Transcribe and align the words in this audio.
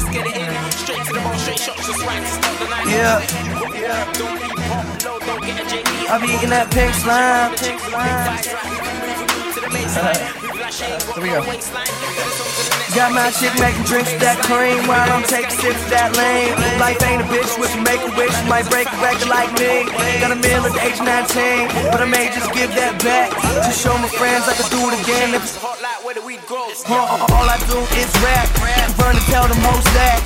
let's 0.00 0.16
get 0.16 0.26
it 0.26 0.36
in. 0.36 0.70
Straight 0.72 1.04
to 1.04 1.12
the 1.12 1.20
ball, 1.20 1.34
straight 1.38 1.58
shots, 1.58 1.86
just 1.86 2.04
right 2.06 2.24
to 2.24 2.64
the 2.64 2.70
night. 2.70 2.86
Yeah. 2.88 3.20
Don't 4.14 4.40
be 4.40 4.48
pop 4.68 4.86
low, 5.04 5.18
don't 5.18 5.42
get 5.42 5.60
a 5.60 5.64
JD. 5.64 6.08
I 6.08 6.18
be 6.20 6.28
eating 6.34 6.50
that 6.50 6.70
pink 6.70 6.94
slime. 6.94 7.54
Pink 7.56 7.80
slime. 7.80 8.16
right? 9.96 10.40
To 10.40 10.49
the 10.70 10.86
baseline. 10.86 11.22
We 11.22 11.28
go. 11.30 11.42
the 11.42 11.50
the 11.50 12.94
Got 12.94 13.14
my 13.14 13.30
chick 13.30 13.54
making 13.62 13.86
drinks 13.86 14.10
that 14.18 14.38
cream 14.42 14.82
while 14.90 15.06
I'm 15.14 15.22
taking 15.22 15.54
sips 15.54 15.78
that 15.94 16.10
lane. 16.18 16.50
Life 16.82 16.98
ain't 17.06 17.22
a 17.22 17.26
bitch 17.30 17.54
with 17.58 17.70
you 17.74 17.82
make 17.86 18.02
a 18.02 18.10
wish, 18.18 18.34
might 18.50 18.66
break 18.66 18.90
a 18.90 18.98
record 18.98 19.30
like 19.30 19.50
me. 19.62 19.86
Got 20.18 20.34
a 20.34 20.38
meal 20.38 20.66
at 20.66 20.74
the 20.74 20.82
age 20.82 20.98
19, 20.98 21.94
but 21.94 22.02
I 22.02 22.06
may 22.06 22.30
just 22.34 22.50
give 22.50 22.74
that 22.74 22.98
back 23.02 23.30
to 23.30 23.70
show 23.70 23.94
my 23.94 24.10
friends 24.10 24.50
I 24.50 24.58
can 24.58 24.66
do 24.74 24.82
it 24.90 24.94
again. 25.06 25.38
If 25.38 25.42
it's 25.46 25.54
the. 25.54 25.70
Huh, 26.90 27.30
all 27.30 27.46
I 27.46 27.58
do 27.70 27.78
is 27.94 28.10
rap. 28.26 28.50
Burn 28.98 29.14
and 29.14 29.26
tell 29.30 29.46
them 29.46 29.58
hoes 29.62 29.86
that. 29.94 30.18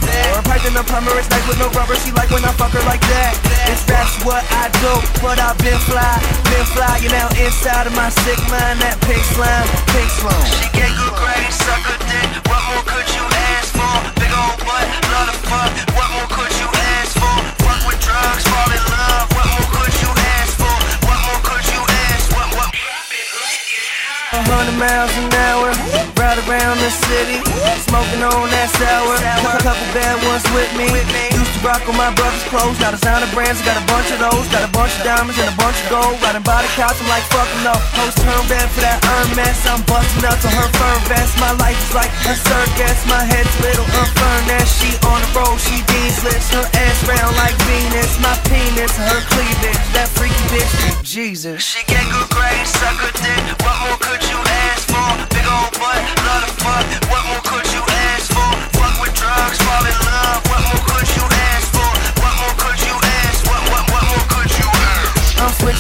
Piping 0.49 0.77
up 0.77 0.89
her 0.89 1.01
like 1.05 1.45
with 1.45 1.61
no 1.61 1.69
rubber. 1.77 1.97
She 2.01 2.13
like 2.13 2.33
when 2.33 2.45
I 2.45 2.53
fuck 2.57 2.73
her 2.73 2.85
like 2.89 3.05
that. 3.13 3.37
Rap's 3.69 3.94
what 4.25 4.41
I 4.57 4.73
do, 4.81 4.93
but 5.21 5.37
I've 5.37 5.57
been 5.61 5.79
fly, 5.85 6.17
been 6.49 6.65
fly. 6.73 6.97
You 7.05 7.13
now 7.13 7.29
inside 7.37 7.87
of 7.87 7.95
my 7.95 8.09
sick 8.09 8.41
mind, 8.49 8.81
that 8.81 8.97
pink 9.05 9.21
slime, 9.37 9.69
pink 9.93 10.09
slime. 10.17 10.49
She 10.49 10.67
get 10.73 10.89
good 10.97 11.13
grades, 11.13 11.57
suck 11.61 11.85
a 11.85 11.97
dick. 12.09 12.29
What 12.49 12.61
more 12.73 12.85
could 12.89 13.09
you 13.13 13.25
ask 13.53 13.77
for? 13.77 13.95
Big 14.17 14.33
old 14.33 14.57
butt, 14.65 14.85
love 15.13 15.29
to 15.29 15.37
fuck. 15.45 15.71
What 15.93 16.09
more 16.17 16.29
could 16.33 16.53
you 16.57 16.69
ask 16.97 17.13
for? 17.21 17.37
Fuck 17.69 17.81
with 17.85 18.01
drugs, 18.01 18.45
fall 18.49 18.71
in 18.73 18.85
love. 18.89 19.29
What 19.37 19.47
more 19.53 19.69
could 19.77 19.95
you 20.01 20.11
ask 20.41 20.53
for? 20.57 20.77
What 21.05 21.21
more 21.21 21.41
could 21.45 21.65
you 21.69 21.83
ask? 22.09 22.25
What 22.33 22.49
what? 22.57 22.71
A 22.73 24.41
hundred 24.41 24.77
miles 24.81 25.13
an 25.21 25.29
hour, 25.53 25.69
ride 26.17 26.41
around 26.49 26.81
the 26.81 26.91
city, 27.13 27.45
smoking 27.85 28.25
on 28.25 28.49
that 28.51 28.73
sour. 28.81 29.21
A 29.21 29.61
couple 29.61 29.85
bad 29.93 30.17
ones 30.25 30.45
with 30.57 30.73
me. 30.81 31.34
Rock 31.65 31.81
on 31.89 31.97
my 31.97 32.13
brother's 32.13 32.45
clothes, 32.53 32.77
now 32.77 32.93
designer 32.93 33.25
brands, 33.33 33.57
got 33.65 33.81
a 33.81 33.85
bunch 33.89 34.13
of 34.13 34.21
those, 34.21 34.45
got 34.53 34.69
a 34.69 34.73
bunch 34.77 34.93
of 35.01 35.03
diamonds 35.03 35.41
and 35.41 35.49
a 35.49 35.57
bunch 35.57 35.81
of 35.81 35.89
gold. 35.89 36.21
Riding 36.21 36.45
by 36.45 36.61
the 36.61 36.69
couch, 36.77 36.93
I'm 37.01 37.09
like 37.09 37.25
fucking 37.33 37.65
no. 37.65 37.73
Host 37.97 38.21
turn 38.21 38.37
red 38.53 38.69
for 38.69 38.85
that 38.85 39.01
Hermes, 39.01 39.65
I'm 39.65 39.81
busting 39.89 40.29
up 40.29 40.37
to 40.45 40.51
her 40.61 40.69
fur 40.77 40.97
vest. 41.09 41.33
My 41.41 41.57
life 41.57 41.81
is 41.81 41.97
like 41.97 42.13
a 42.29 42.37
circus, 42.37 43.01
my 43.09 43.25
head's 43.25 43.49
little 43.65 43.89
unfurnished. 43.97 44.77
She 44.77 44.93
on 45.09 45.25
the 45.25 45.31
road, 45.33 45.57
she 45.57 45.81
jeans 45.89 46.21
lips, 46.21 46.53
her 46.53 46.69
ass 46.69 46.99
round 47.09 47.33
like 47.41 47.57
Venus. 47.65 48.13
My 48.21 48.37
penis, 48.45 48.93
her 49.01 49.25
cleavage, 49.33 49.81
that 49.97 50.13
freaky 50.13 50.45
bitch, 50.53 50.69
Jesus. 51.01 51.65
She 51.65 51.81
get 51.89 52.05
good 52.13 52.29
grades, 52.29 52.77
suck 52.77 53.01
a 53.01 53.09
dick. 53.09 53.41
What 53.65 53.77
more 53.89 53.99
could 54.05 54.21
you 54.21 54.37
ask 54.37 54.64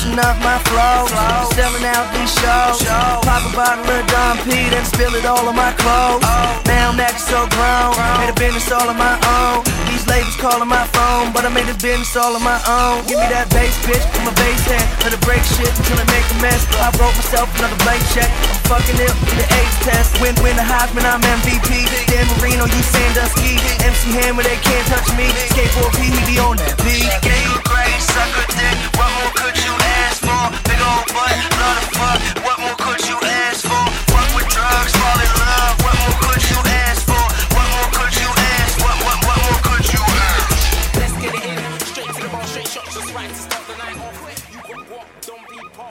I'm 0.05 0.21
up 0.21 0.37
my 0.45 0.61
flow, 0.69 1.09
selling 1.57 1.81
out 1.89 2.13
these 2.13 2.29
shows. 2.37 2.85
Pop 3.25 3.41
a 3.41 3.51
bottle 3.57 3.89
of 3.89 4.05
Dom 4.13 4.37
P, 4.45 4.53
then 4.69 4.85
spill 4.85 5.17
it 5.17 5.25
all 5.25 5.49
on 5.49 5.57
my 5.57 5.73
clothes. 5.81 6.21
Now 6.69 6.93
I'm 6.93 7.01
acting 7.01 7.25
so 7.25 7.49
grown, 7.49 7.97
made 8.21 8.29
a 8.29 8.37
business 8.37 8.69
all 8.69 8.85
on 8.85 9.01
my 9.01 9.17
own. 9.17 9.65
These 9.89 10.05
labels 10.05 10.37
calling 10.37 10.69
my 10.69 10.85
phone, 10.93 11.33
but 11.33 11.49
I 11.49 11.51
made 11.51 11.73
this 11.73 11.81
business 11.81 12.13
all 12.21 12.37
on 12.37 12.45
my 12.45 12.61
own. 12.69 13.09
Give 13.09 13.17
me 13.17 13.25
that 13.33 13.49
bass, 13.49 13.73
bitch, 13.89 14.05
I'm 14.21 14.29
a 14.29 14.35
bass 14.37 14.61
head. 14.69 14.85
Let 15.09 15.17
it 15.17 15.25
break 15.25 15.41
shit 15.57 15.73
until 15.73 15.97
I 15.97 16.07
make 16.13 16.29
a 16.37 16.39
mess. 16.45 16.61
I 16.85 16.93
wrote 17.01 17.17
myself 17.17 17.49
another 17.57 17.81
blank 17.81 18.05
check. 18.13 18.29
I'm 18.29 18.61
fucking 18.69 19.01
it 19.01 19.09
with 19.09 19.41
the 19.41 19.49
AIDS 19.57 19.77
test. 19.89 20.21
Win, 20.21 20.37
win 20.45 20.53
the 20.61 20.69
Heisman, 20.69 21.09
I'm 21.09 21.25
MVP. 21.41 21.89
Dan 22.13 22.29
Marino, 22.37 22.69
you 22.69 22.83
Sandusky. 22.93 23.57
MC 23.81 24.21
Hammer, 24.21 24.45
they 24.45 24.61
can't 24.61 24.85
touch 24.93 25.09
me. 25.17 25.33
Skateboard 25.49 25.97
P, 25.97 26.13
he 26.13 26.21
be 26.29 26.37
on 26.45 26.61
that 26.61 26.77
beat. 26.85 27.64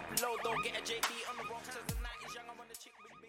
upload, 0.03 0.43
don't 0.43 0.63
get 0.63 0.73
a 0.77 0.81
JD 0.81 1.11
on 1.29 1.37
the 1.37 1.45
rocks. 1.49 1.69
cause 1.69 1.85
the 1.87 1.95
night 2.03 2.19
is 2.27 2.35
young, 2.35 2.45
I'm 2.51 2.59
on 2.59 2.67
the 2.67 2.75
chick 2.75 2.93
with 3.03 3.22